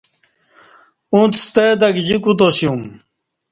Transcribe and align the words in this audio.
اݩڅ 1.13 1.33
ستہ 1.45 1.65
تہ 1.79 1.87
گجی 1.95 2.17
کوتاسیوم۔ 2.23 2.81